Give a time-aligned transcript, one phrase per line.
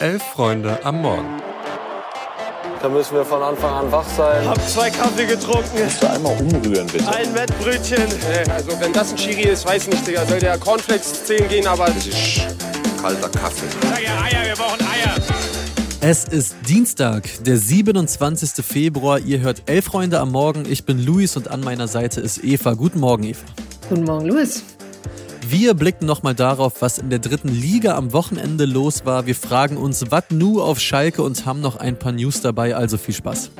[0.00, 1.42] Elf Freunde am Morgen.
[2.80, 4.48] Da müssen wir von Anfang an wach sein.
[4.48, 5.82] Hab zwei Kaffee getrunken.
[5.82, 7.08] Musst du einmal umrühren, bitte.
[7.08, 8.04] Ein Wettbrötchen.
[8.54, 10.24] Also wenn das ein Schiri ist, weiß nicht, Digga.
[10.24, 11.86] Soll der Cornflakes 10 gehen, aber...
[11.86, 12.42] Das ist
[13.02, 13.66] kalter Kaffee.
[13.82, 15.16] Sag ja Eier, wir brauchen Eier.
[16.00, 18.64] Es ist Dienstag, der 27.
[18.64, 19.18] Februar.
[19.18, 20.64] Ihr hört Elf Freunde am Morgen.
[20.70, 22.74] Ich bin Luis und an meiner Seite ist Eva.
[22.74, 23.44] Guten Morgen, Eva.
[23.88, 24.62] Guten Morgen, Luis.
[25.50, 29.24] Wir blicken nochmal darauf, was in der dritten Liga am Wochenende los war.
[29.24, 32.98] Wir fragen uns, was nu auf Schalke und haben noch ein paar News dabei, also
[32.98, 33.50] viel Spaß.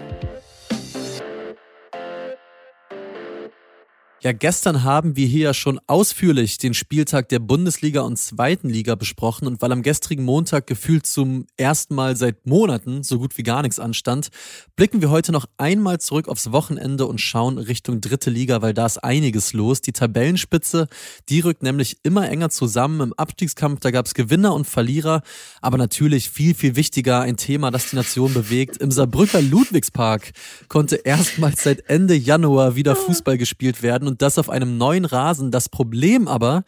[4.29, 8.95] Ja, gestern haben wir hier ja schon ausführlich den Spieltag der Bundesliga und zweiten Liga
[8.95, 13.43] besprochen und weil am gestrigen Montag gefühlt zum ersten Mal seit Monaten so gut wie
[13.43, 14.29] gar nichts anstand,
[14.77, 18.85] blicken wir heute noch einmal zurück aufs Wochenende und schauen Richtung dritte Liga, weil da
[18.85, 19.81] ist einiges los.
[19.81, 20.89] Die Tabellenspitze,
[21.31, 23.01] die rückt nämlich immer enger zusammen.
[23.01, 25.23] Im Abstiegskampf, da gab es Gewinner und Verlierer,
[25.63, 28.77] aber natürlich viel, viel wichtiger ein Thema, das die Nation bewegt.
[28.77, 30.33] Im Saarbrücker Ludwigspark
[30.69, 35.50] konnte erstmals seit Ende Januar wieder Fußball gespielt werden und das auf einem neuen Rasen.
[35.50, 36.64] Das Problem aber,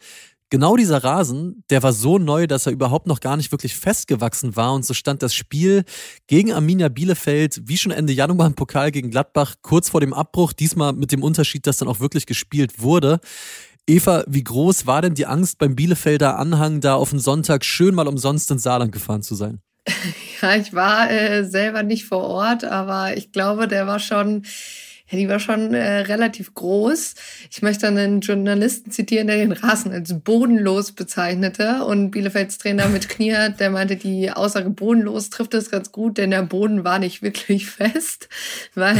[0.51, 4.55] genau dieser Rasen, der war so neu, dass er überhaupt noch gar nicht wirklich festgewachsen
[4.55, 5.83] war und so stand das Spiel
[6.27, 10.53] gegen Arminia Bielefeld, wie schon Ende Januar im Pokal gegen Gladbach, kurz vor dem Abbruch,
[10.53, 13.19] diesmal mit dem Unterschied, dass dann auch wirklich gespielt wurde.
[13.87, 17.95] Eva, wie groß war denn die Angst beim Bielefelder Anhang, da auf den Sonntag schön
[17.95, 19.59] mal umsonst ins Saarland gefahren zu sein?
[20.41, 24.43] Ja, ich war äh, selber nicht vor Ort, aber ich glaube, der war schon
[25.11, 27.15] ja, die war schon äh, relativ groß.
[27.49, 31.83] Ich möchte einen Journalisten zitieren, der den Rasen als bodenlos bezeichnete.
[31.83, 36.31] Und Bielefelds Trainer mit Knier, der meinte, die Aussage bodenlos trifft es ganz gut, denn
[36.31, 38.29] der Boden war nicht wirklich fest.
[38.73, 38.97] Weil,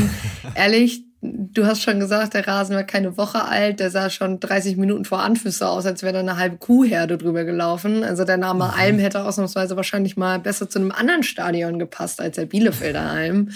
[0.56, 4.76] ehrlich, du hast schon gesagt, der Rasen war keine Woche alt, der sah schon 30
[4.76, 8.04] Minuten vor Anfüße aus, als wäre da eine halbe Kuhherde drüber gelaufen.
[8.04, 8.72] Also der Name mhm.
[8.72, 13.52] Alm hätte ausnahmsweise wahrscheinlich mal besser zu einem anderen Stadion gepasst als der Bielefelder Alm.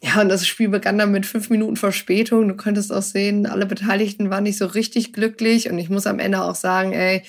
[0.00, 2.46] Ja, und das Spiel begann dann mit fünf Minuten Verspätung.
[2.48, 5.70] Du könntest auch sehen, alle Beteiligten waren nicht so richtig glücklich.
[5.70, 7.22] Und ich muss am Ende auch sagen, ey,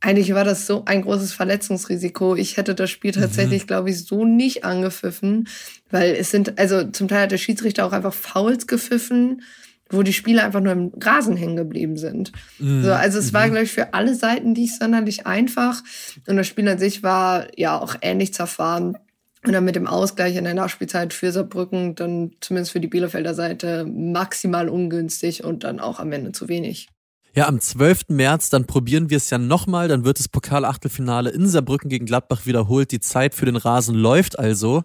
[0.00, 2.34] eigentlich war das so ein großes Verletzungsrisiko.
[2.34, 3.20] Ich hätte das Spiel mhm.
[3.20, 3.66] tatsächlich, mhm.
[3.66, 5.48] glaube ich, so nicht angepfiffen,
[5.90, 9.42] weil es sind, also zum Teil hat der Schiedsrichter auch einfach Fouls gepfiffen,
[9.88, 12.32] wo die Spieler einfach nur im Rasen hängen geblieben sind.
[12.58, 12.82] Mhm.
[12.82, 13.52] So, also es war, mhm.
[13.52, 15.82] glaube ich, für alle Seiten nicht sonderlich einfach.
[16.26, 18.96] Und das Spiel an sich war ja auch ähnlich zerfahren.
[19.46, 23.32] Und dann mit dem Ausgleich in der Nachspielzeit für Saarbrücken dann zumindest für die Bielefelder
[23.32, 26.88] Seite maximal ungünstig und dann auch am Ende zu wenig.
[27.36, 28.08] Ja, am 12.
[28.08, 29.86] März, dann probieren wir es ja nochmal.
[29.86, 32.90] Dann wird das Pokalachtelfinale in Saarbrücken gegen Gladbach wiederholt.
[32.90, 34.82] Die Zeit für den Rasen läuft also.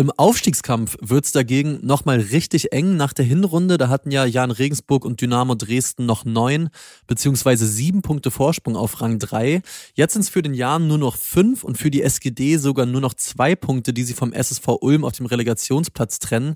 [0.00, 3.76] Im Aufstiegskampf wird es dagegen nochmal richtig eng nach der Hinrunde.
[3.76, 6.70] Da hatten ja Jan Regensburg und Dynamo Dresden noch neun
[7.06, 9.60] beziehungsweise sieben Punkte Vorsprung auf Rang drei.
[9.92, 13.02] Jetzt sind es für den Jan nur noch fünf und für die SGD sogar nur
[13.02, 16.54] noch zwei Punkte, die sie vom SSV Ulm auf dem Relegationsplatz trennen.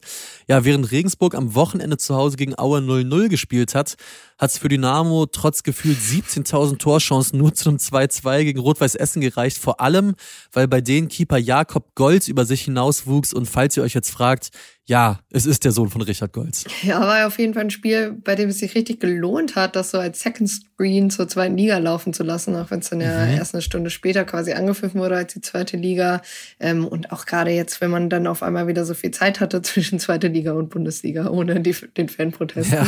[0.49, 3.97] Ja, während Regensburg am Wochenende zu Hause gegen Aue 0-0 gespielt hat,
[4.38, 9.21] hat es für Dynamo trotz gefühlt 17.000 Torchancen nur zu einem 2-2 gegen Rot-Weiß Essen
[9.21, 9.59] gereicht.
[9.59, 10.15] Vor allem,
[10.50, 13.34] weil bei denen Keeper Jakob Golz über sich hinauswuchs Nachwuchs.
[13.34, 14.50] Und falls ihr euch jetzt fragt,
[14.87, 16.67] ja, es ist der Sohn von Richard Golz.
[16.83, 19.91] Ja, war auf jeden Fall ein Spiel, bei dem es sich richtig gelohnt hat, das
[19.91, 23.25] so als Second Screen zur zweiten Liga laufen zu lassen, auch wenn es dann ja
[23.25, 23.33] mhm.
[23.33, 26.21] erst eine Stunde später quasi angepfiffen wurde als die zweite Liga.
[26.61, 29.62] Ähm, und auch gerade jetzt, wenn man dann auf einmal wieder so viel Zeit hatte
[29.62, 32.75] zwischen zweite Liga und Bundesliga, ohne die, den Fanprotesten.
[32.75, 32.87] Ja.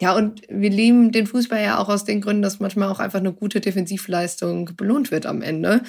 [0.00, 3.20] ja, und wir lieben den Fußball ja auch aus den Gründen, dass manchmal auch einfach
[3.20, 5.80] eine gute Defensivleistung belohnt wird am Ende.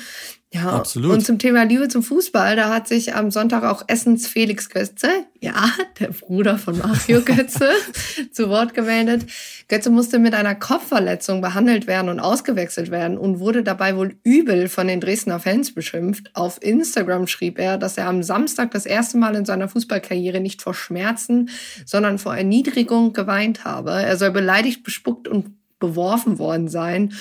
[0.53, 1.11] Ja, Absolut.
[1.11, 5.09] Und zum Thema Liebe zum Fußball, da hat sich am Sonntag auch Essens Felix Götze,
[5.39, 5.69] ja,
[5.99, 7.69] der Bruder von Mario Götze,
[8.31, 9.25] zu Wort gemeldet.
[9.67, 14.67] Götze musste mit einer Kopfverletzung behandelt werden und ausgewechselt werden und wurde dabei wohl übel
[14.67, 16.31] von den Dresdner Fans beschimpft.
[16.33, 20.61] Auf Instagram schrieb er, dass er am Samstag das erste Mal in seiner Fußballkarriere nicht
[20.61, 21.49] vor Schmerzen,
[21.85, 23.91] sondern vor Erniedrigung geweint habe.
[23.91, 27.13] Er soll beleidigt, bespuckt und beworfen worden sein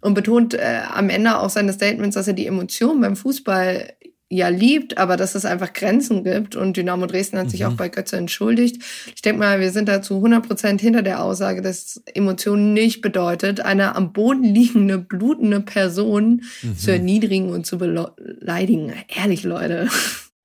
[0.00, 3.94] und betont äh, am Ende auch seines Statements, dass er die Emotionen beim Fußball
[4.32, 6.56] ja liebt, aber dass es einfach Grenzen gibt.
[6.56, 7.50] Und Dynamo Dresden hat mhm.
[7.50, 8.82] sich auch bei Götze entschuldigt.
[9.14, 13.02] Ich denke mal, wir sind da zu 100 Prozent hinter der Aussage, dass Emotionen nicht
[13.02, 16.76] bedeutet, eine am Boden liegende, blutende Person mhm.
[16.76, 18.92] zu erniedrigen und zu beleidigen.
[19.08, 19.88] Ehrlich, Leute.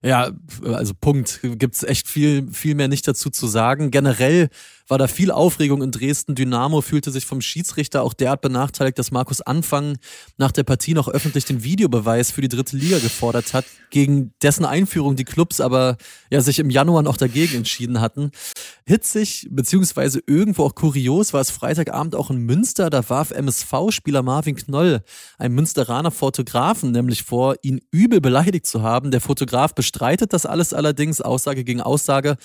[0.04, 0.31] Ja,
[0.63, 1.39] also Punkt.
[1.42, 3.89] Gibt's echt viel, viel mehr nicht dazu zu sagen.
[3.89, 4.50] Generell
[4.88, 6.36] war da viel Aufregung in Dresden.
[6.36, 9.98] Dynamo fühlte sich vom Schiedsrichter auch derart benachteiligt, dass Markus Anfang
[10.38, 14.66] nach der Partie noch öffentlich den Videobeweis für die dritte Liga gefordert hat, gegen dessen
[14.66, 15.98] Einführung die Clubs aber
[16.30, 18.31] ja sich im Januar noch dagegen entschieden hatten.
[18.86, 22.89] Hitzig, beziehungsweise irgendwo auch kurios war es Freitagabend auch in Münster.
[22.89, 25.04] Da warf MSV-Spieler Marvin Knoll
[25.38, 29.12] einem Münsteraner Fotografen nämlich vor, ihn übel beleidigt zu haben.
[29.12, 32.38] Der Fotograf bestreitet das alles allerdings, Aussage gegen Aussage.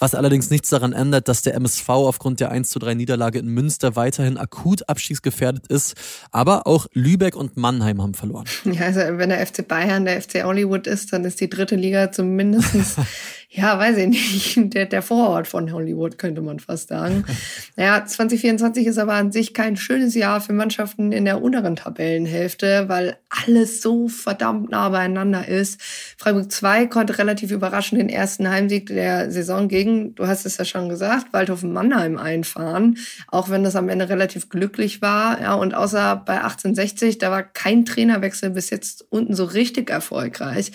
[0.00, 3.46] Was allerdings nichts daran ändert, dass der MSV aufgrund der 1 zu 3 Niederlage in
[3.46, 5.94] Münster weiterhin akut abstiegsgefährdet ist.
[6.32, 8.44] Aber auch Lübeck und Mannheim haben verloren.
[8.64, 12.10] Ja, also wenn der FC Bayern der FC Hollywood ist, dann ist die dritte Liga
[12.10, 12.98] zumindest
[13.56, 17.24] ja, weiß ich nicht, der, der Vorort von Hollywood, könnte man fast sagen.
[17.76, 22.84] Naja, 2024 ist aber an sich kein schönes Jahr für Mannschaften in der unteren Tabellenhälfte,
[22.88, 25.80] weil alles so verdammt nah beieinander ist.
[26.16, 30.64] Freiburg 2 konnte relativ überraschend den ersten Heimsieg der Saison gegen, du hast es ja
[30.64, 32.96] schon gesagt, Waldhofen Mannheim einfahren,
[33.28, 35.40] auch wenn das am Ende relativ glücklich war.
[35.40, 40.70] Ja, und außer bei 1860, da war kein Trainerwechsel bis jetzt unten so richtig erfolgreich.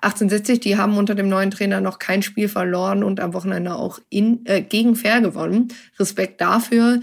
[0.00, 3.98] 1860, die haben unter dem neuen Trainer noch kein Spiel verloren und am Wochenende auch
[4.10, 5.68] in, äh, gegen Fair gewonnen.
[5.98, 7.00] Respekt dafür.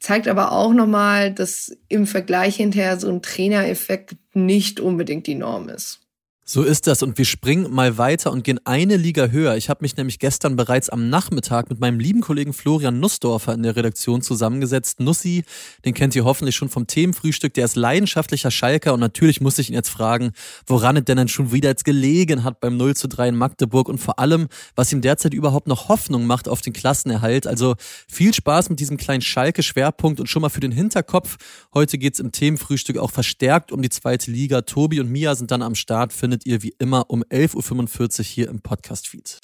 [0.00, 5.68] Zeigt aber auch nochmal, dass im Vergleich hinterher so ein Trainereffekt nicht unbedingt die Norm
[5.68, 6.07] ist.
[6.50, 9.58] So ist das und wir springen mal weiter und gehen eine Liga höher.
[9.58, 13.62] Ich habe mich nämlich gestern bereits am Nachmittag mit meinem lieben Kollegen Florian Nussdorfer in
[13.62, 14.98] der Redaktion zusammengesetzt.
[14.98, 15.44] Nussi,
[15.84, 19.68] den kennt ihr hoffentlich schon vom Themenfrühstück, der ist leidenschaftlicher Schalker und natürlich muss ich
[19.68, 20.30] ihn jetzt fragen,
[20.66, 23.90] woran es denn dann schon wieder jetzt gelegen hat beim 0 zu 3 in Magdeburg
[23.90, 27.46] und vor allem, was ihm derzeit überhaupt noch Hoffnung macht auf den Klassenerhalt.
[27.46, 27.74] Also
[28.10, 31.36] viel Spaß mit diesem kleinen Schalke-Schwerpunkt und schon mal für den Hinterkopf.
[31.74, 34.62] Heute geht's im Themenfrühstück auch verstärkt um die zweite Liga.
[34.62, 38.24] Tobi und Mia sind dann am Start, findet findet ihr wie immer um 11.45 Uhr
[38.24, 39.40] hier im Podcast-Feed.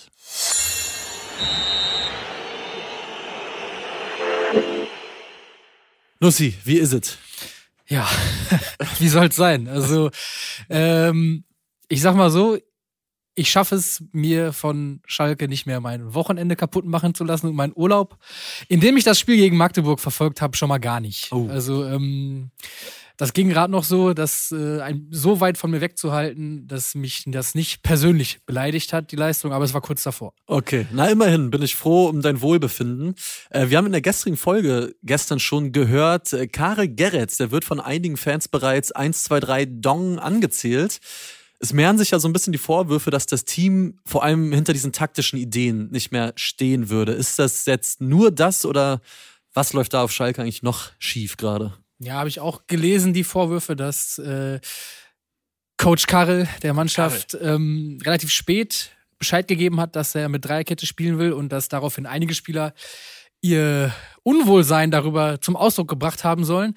[6.21, 7.19] Nussi, wie ist es?
[7.89, 8.09] Ja,
[8.99, 9.69] wie soll es sein?
[9.69, 10.11] Also,
[10.71, 11.45] ähm,
[11.89, 12.59] ich sag mal so,
[13.35, 17.57] ich schaffe es, mir von Schalke nicht mehr mein Wochenende kaputt machen zu lassen und
[17.57, 18.17] meinen Urlaub,
[18.69, 21.33] indem ich das Spiel gegen Magdeburg verfolgt habe, schon mal gar nicht.
[21.33, 21.49] Oh.
[21.49, 22.53] Also, ähm,
[23.17, 27.25] das ging gerade noch so, das äh, ein, so weit von mir wegzuhalten, dass mich
[27.27, 30.35] das nicht persönlich beleidigt hat, die Leistung, aber es war kurz davor.
[30.47, 33.15] Okay, na immerhin bin ich froh um dein Wohlbefinden.
[33.51, 37.65] Äh, wir haben in der gestrigen Folge gestern schon gehört, äh, Karel Gerets, der wird
[37.65, 40.99] von einigen Fans bereits 1, 2, 3 Dong angezählt.
[41.61, 44.73] Es mehren sich ja so ein bisschen die Vorwürfe, dass das Team vor allem hinter
[44.73, 47.13] diesen taktischen Ideen nicht mehr stehen würde.
[47.13, 49.01] Ist das jetzt nur das oder
[49.55, 51.73] was läuft da auf Schalke eigentlich noch schief gerade?
[51.99, 54.61] Ja, habe ich auch gelesen, die Vorwürfe, dass äh,
[55.77, 61.19] Coach Karel der Mannschaft ähm, relativ spät Bescheid gegeben hat, dass er mit Dreierkette spielen
[61.19, 62.75] will und dass daraufhin einige Spieler
[63.41, 66.75] ihr Unwohlsein darüber zum Ausdruck gebracht haben sollen,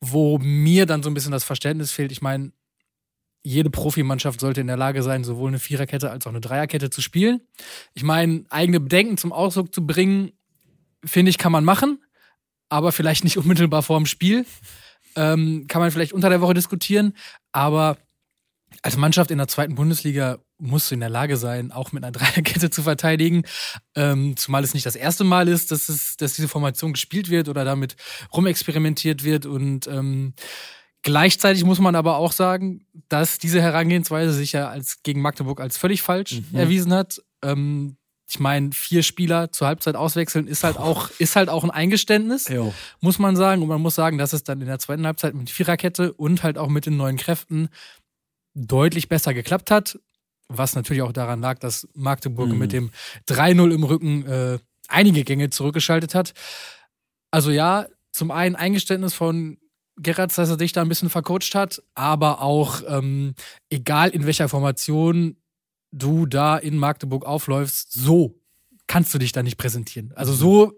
[0.00, 2.12] wo mir dann so ein bisschen das Verständnis fehlt.
[2.12, 2.52] Ich meine,
[3.42, 7.02] jede Profimannschaft sollte in der Lage sein, sowohl eine Viererkette als auch eine Dreierkette zu
[7.02, 7.40] spielen.
[7.94, 10.32] Ich meine, eigene Bedenken zum Ausdruck zu bringen,
[11.04, 11.98] finde ich, kann man machen
[12.70, 14.46] aber vielleicht nicht unmittelbar vor dem Spiel.
[15.16, 17.14] Ähm, kann man vielleicht unter der Woche diskutieren,
[17.52, 17.98] aber
[18.82, 22.12] als Mannschaft in der zweiten Bundesliga musst du in der Lage sein, auch mit einer
[22.18, 23.42] Dreierkette zu verteidigen.
[23.94, 27.48] Ähm, zumal es nicht das erste Mal ist, dass, es, dass diese Formation gespielt wird
[27.48, 27.96] oder damit
[28.32, 29.46] rumexperimentiert wird.
[29.46, 30.34] Und ähm,
[31.02, 35.76] gleichzeitig muss man aber auch sagen, dass diese Herangehensweise sich ja als gegen Magdeburg als
[35.76, 36.58] völlig falsch mhm.
[36.58, 37.20] erwiesen hat.
[37.42, 37.96] Ähm,
[38.30, 42.48] ich meine, vier Spieler zur Halbzeit auswechseln ist halt auch, ist halt auch ein Eingeständnis,
[42.48, 42.72] jo.
[43.00, 43.62] muss man sagen.
[43.62, 46.56] Und man muss sagen, dass es dann in der zweiten Halbzeit mit Viererkette und halt
[46.56, 47.68] auch mit den neuen Kräften
[48.54, 49.98] deutlich besser geklappt hat.
[50.48, 52.58] Was natürlich auch daran lag, dass Magdeburg mhm.
[52.58, 52.90] mit dem
[53.28, 54.58] 3-0 im Rücken äh,
[54.88, 56.32] einige Gänge zurückgeschaltet hat.
[57.32, 59.58] Also ja, zum einen Eingeständnis von
[59.96, 63.34] Gerrard, dass er dich da ein bisschen vercoacht hat, aber auch ähm,
[63.70, 65.36] egal in welcher Formation
[65.92, 68.40] du da in Magdeburg aufläufst, so
[68.86, 70.12] kannst du dich da nicht präsentieren.
[70.14, 70.72] Also so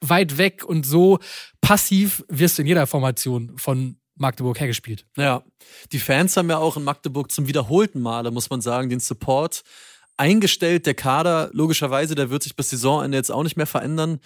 [0.00, 1.18] weit weg und so
[1.60, 5.06] passiv wirst du in jeder Formation von Magdeburg hergespielt.
[5.16, 5.44] Ja,
[5.92, 9.62] die Fans haben ja auch in Magdeburg zum wiederholten Male, muss man sagen, den Support
[10.16, 10.86] eingestellt.
[10.86, 14.18] Der Kader, logischerweise, der wird sich bis Saisonende jetzt auch nicht mehr verändern.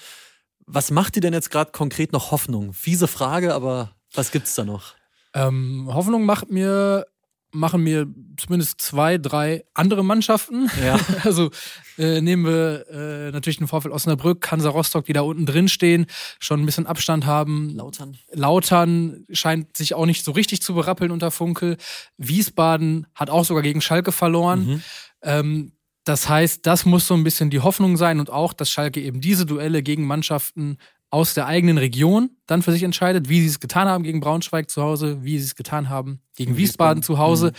[0.66, 2.72] Was macht dir denn jetzt gerade konkret noch Hoffnung?
[2.72, 4.94] Fiese Frage, aber was gibt's da noch?
[5.34, 7.06] Ähm, Hoffnung macht mir
[7.52, 8.06] machen mir
[8.36, 10.70] zumindest zwei, drei andere Mannschaften.
[10.82, 10.98] Ja.
[11.24, 11.50] Also
[11.98, 16.06] äh, nehmen wir äh, natürlich den VfL Osnabrück, Hansa Rostock, die da unten drin stehen,
[16.40, 17.70] schon ein bisschen Abstand haben.
[17.70, 18.16] Lautern.
[18.32, 21.76] Lautern scheint sich auch nicht so richtig zu berappeln unter Funkel.
[22.16, 24.66] Wiesbaden hat auch sogar gegen Schalke verloren.
[24.66, 24.82] Mhm.
[25.22, 25.72] Ähm,
[26.04, 29.20] Das heißt, das muss so ein bisschen die Hoffnung sein und auch, dass Schalke eben
[29.20, 30.78] diese Duelle gegen Mannschaften
[31.12, 34.70] aus der eigenen Region dann für sich entscheidet, wie sie es getan haben gegen Braunschweig
[34.70, 37.48] zu Hause, wie sie es getan haben gegen Wiesbaden, Wiesbaden zu Hause.
[37.48, 37.52] Mhm.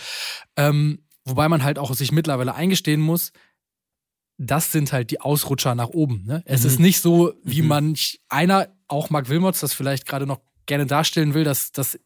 [0.56, 3.32] Ähm, wobei man halt auch sich mittlerweile eingestehen muss,
[4.38, 6.24] das sind halt die Ausrutscher nach oben.
[6.26, 6.42] Ne?
[6.46, 6.66] Es mhm.
[6.66, 7.68] ist nicht so, wie mhm.
[7.68, 11.98] manch einer, auch Marc Wilmots, das vielleicht gerade noch gerne darstellen will, dass das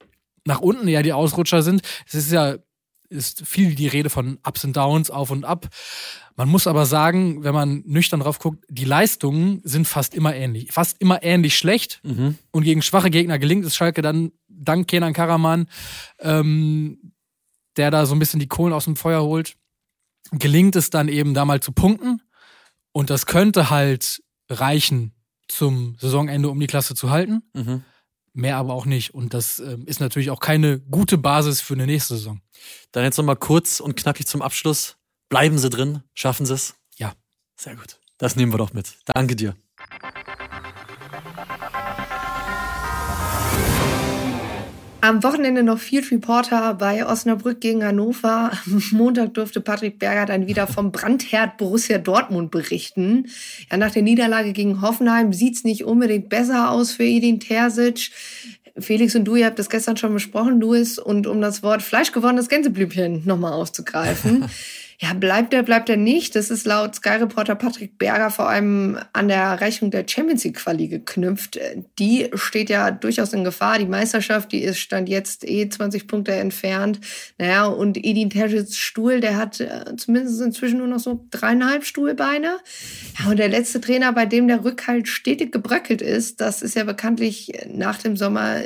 [0.45, 1.81] nach unten ja die Ausrutscher sind.
[2.07, 2.57] Es ist ja
[3.09, 5.69] ist viel die Rede von Ups und Downs, auf und ab.
[6.37, 10.73] Man muss aber sagen, wenn man nüchtern drauf guckt, die Leistungen sind fast immer ähnlich.
[10.73, 12.01] Fast immer ähnlich schlecht.
[12.05, 12.39] Mhm.
[12.51, 15.67] Und gegen schwache Gegner gelingt es Schalke dann dank Kenan Karaman,
[16.21, 17.13] ähm,
[17.77, 19.57] der da so ein bisschen die Kohlen aus dem Feuer holt,
[20.33, 22.23] gelingt es dann eben da mal zu punkten.
[22.93, 25.13] Und das könnte halt reichen
[25.49, 27.43] zum Saisonende, um die Klasse zu halten.
[27.55, 27.85] Mhm.
[28.39, 29.15] Mehr aber auch nicht.
[29.15, 32.41] Und das äh, ist natürlich auch keine gute Basis für eine nächste Saison.
[32.93, 34.97] Dann jetzt nochmal kurz und knackig zum Abschluss.
[35.29, 36.05] Bleiben Sie drin?
[36.15, 36.77] Schaffen Sie es?
[36.99, 37.15] Ja.
[37.57, 37.99] Sehr gut.
[38.17, 38.95] Das nehmen wir doch mit.
[39.07, 39.57] Danke dir.
[45.01, 48.51] Am Wochenende noch Field Reporter bei Osnabrück gegen Hannover.
[48.67, 53.27] Am Montag durfte Patrick Berger dann wieder vom Brandherd Borussia Dortmund berichten.
[53.71, 58.11] Ja, nach der Niederlage gegen Hoffenheim sieht's nicht unbedingt besser aus für Edin Terzic.
[58.77, 62.49] Felix und du, ihr habt das gestern schon besprochen, Luis, und um das Wort fleischgewonnenes
[62.49, 64.47] Gänseblümchen nochmal aufzugreifen.
[65.01, 66.35] Ja, bleibt er, bleibt er nicht.
[66.35, 71.57] Das ist laut Sky-Reporter Patrick Berger vor allem an der Erreichung der Champions League-Quali geknüpft.
[72.01, 73.79] Die steht ja durchaus in Gefahr.
[73.79, 76.99] Die Meisterschaft, die ist stand jetzt eh 20 Punkte entfernt.
[77.39, 82.59] Naja, und Edin Terzics Stuhl, der hat äh, zumindest inzwischen nur noch so dreieinhalb Stuhlbeine.
[83.21, 86.83] Ja, und der letzte Trainer, bei dem der Rückhalt stetig gebröckelt ist, das ist ja
[86.83, 88.63] bekanntlich nach dem Sommer,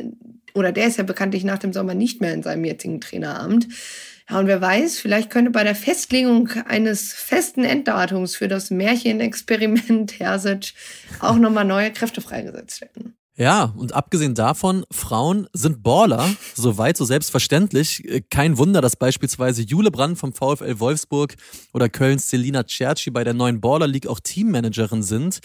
[0.54, 3.68] oder der ist ja bekanntlich nach dem Sommer nicht mehr in seinem jetzigen Traineramt.
[4.30, 10.12] Ja, und wer weiß, vielleicht könnte bei der Festlegung eines festen Enddatums für das Märchenexperiment
[10.18, 10.75] Hersic
[11.21, 13.14] auch nochmal neue Kräfte freigesetzt werden.
[13.35, 18.23] Ja, und abgesehen davon, Frauen sind Baller, so weit, so selbstverständlich.
[18.28, 21.35] Kein Wunder, dass beispielsweise Jule Brand vom VfL Wolfsburg
[21.73, 25.40] oder Kölns Selina Cerci bei der neuen Baller League auch Teammanagerin sind.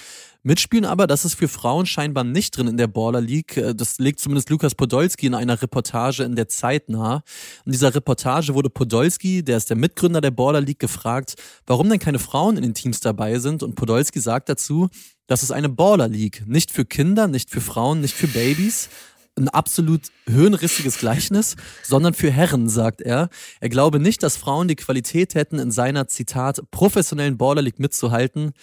[0.48, 3.58] Mitspielen aber, das ist für Frauen scheinbar nicht drin in der Baller League.
[3.58, 7.22] Äh, das legt zumindest Lukas Podolski in einer Reportage in der Zeit nahe.
[7.66, 11.36] In dieser Reportage wurde Podolski, der ist der Mitgründer der Baller League, gefragt,
[11.66, 13.62] warum denn keine Frauen in den Teams dabei sind.
[13.62, 14.88] Und Podolski sagt dazu,
[15.28, 16.44] das ist eine Baller League.
[16.48, 18.88] Nicht für Kinder, nicht für Frauen, nicht für Babys,
[19.36, 23.28] ein absolut höhenrissiges Gleichnis, sondern für Herren, sagt er.
[23.60, 28.54] Er glaube nicht, dass Frauen die Qualität hätten, in seiner, Zitat, professionellen Baller League mitzuhalten.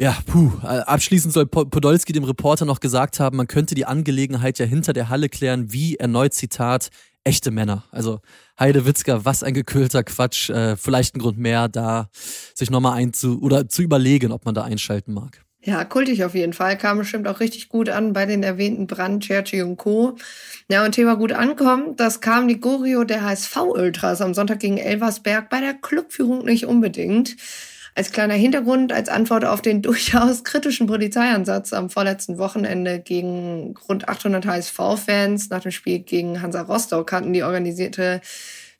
[0.00, 0.50] Ja, puh.
[0.62, 4.94] Äh, abschließend soll Podolski dem Reporter noch gesagt haben, man könnte die Angelegenheit ja hinter
[4.94, 6.88] der Halle klären, wie erneut Zitat,
[7.22, 7.84] echte Männer.
[7.90, 8.20] Also
[8.58, 10.48] Heide Witzka, was ein gekühlter Quatsch.
[10.48, 12.08] Äh, vielleicht ein Grund mehr, da
[12.54, 15.44] sich nochmal einzu oder zu überlegen, ob man da einschalten mag.
[15.62, 16.78] Ja, kultig auf jeden Fall.
[16.78, 20.16] Kam bestimmt auch richtig gut an bei den erwähnten Brand, Cerci und Co.
[20.70, 25.50] Ja, und Thema gut ankommt, das kam die Gorio der HSV-Ultras am Sonntag gegen Elversberg
[25.50, 27.36] bei der Clubführung nicht unbedingt.
[28.00, 34.08] Als kleiner Hintergrund, als Antwort auf den durchaus kritischen Polizeieinsatz am vorletzten Wochenende gegen rund
[34.08, 38.22] 800 HSV-Fans nach dem Spiel gegen Hansa Rostock hatten die organisierte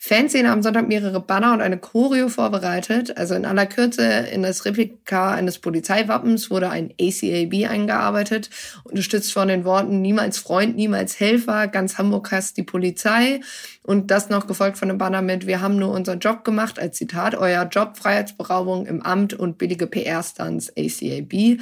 [0.02, 3.18] Fanszene am Sonntag mehrere Banner und eine Choreo vorbereitet.
[3.18, 8.48] Also in aller Kürze in das Replika eines Polizeiwappens wurde ein ACAB eingearbeitet,
[8.84, 13.40] unterstützt von den Worten niemals Freund, niemals Helfer, ganz Hamburg hasst die Polizei.
[13.82, 16.96] Und das noch gefolgt von einem Banner mit, wir haben nur unseren Job gemacht, als
[16.96, 21.60] Zitat, euer Job, Freiheitsberaubung im Amt und billige PR-Stunts, ACAB.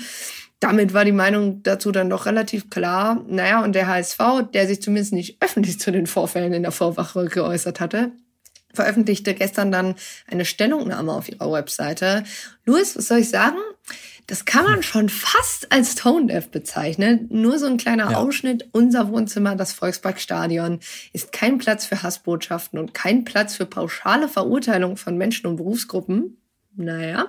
[0.60, 3.24] Damit war die Meinung dazu dann doch relativ klar.
[3.28, 4.18] Naja, und der HSV,
[4.54, 8.12] der sich zumindest nicht öffentlich zu den Vorfällen in der Vorwache geäußert hatte,
[8.72, 9.94] veröffentlichte gestern dann
[10.26, 12.24] eine Stellungnahme auf ihrer Webseite.
[12.64, 13.58] Louis, was soll ich sagen?
[14.28, 17.28] Das kann man schon fast als Tone-Deaf bezeichnen.
[17.30, 18.18] Nur so ein kleiner ja.
[18.18, 18.68] Ausschnitt.
[18.72, 20.80] Unser Wohnzimmer, das Volksparkstadion,
[21.14, 26.36] ist kein Platz für Hassbotschaften und kein Platz für pauschale Verurteilung von Menschen und Berufsgruppen.
[26.80, 27.26] Naja,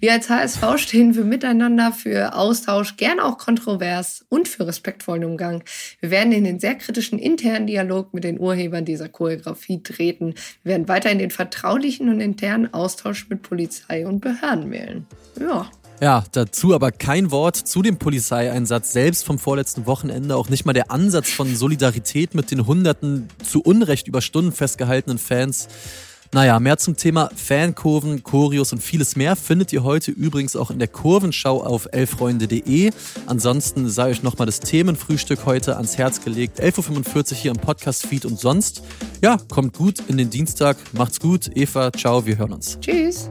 [0.00, 5.64] wir als HSV stehen für Miteinander, für Austausch, gern auch kontrovers und für respektvollen Umgang.
[6.00, 10.34] Wir werden in den sehr kritischen internen Dialog mit den Urhebern dieser Choreografie treten.
[10.62, 15.06] Wir werden weiter in den vertraulichen und internen Austausch mit Polizei und Behörden wählen.
[15.40, 15.70] Ja.
[16.02, 20.36] Ja, dazu aber kein Wort zu dem Polizeieinsatz selbst vom vorletzten Wochenende.
[20.36, 25.18] Auch nicht mal der Ansatz von Solidarität mit den hunderten zu Unrecht über Stunden festgehaltenen
[25.18, 25.68] Fans.
[26.34, 30.78] Naja, mehr zum Thema Fankurven, Choreos und vieles mehr findet ihr heute übrigens auch in
[30.78, 32.90] der Kurvenschau auf elfreunde.de.
[33.26, 36.58] Ansonsten sei euch nochmal das Themenfrühstück heute ans Herz gelegt.
[36.58, 38.82] 11.45 Uhr hier im Podcast-Feed und sonst.
[39.20, 40.78] Ja, kommt gut in den Dienstag.
[40.92, 41.50] Macht's gut.
[41.54, 42.78] Eva, ciao, wir hören uns.
[42.80, 43.28] Tschüss.